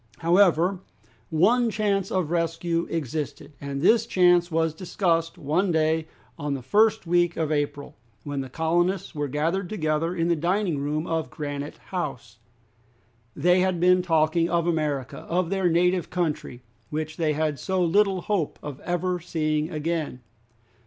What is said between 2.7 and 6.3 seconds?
existed, and this chance was discussed one day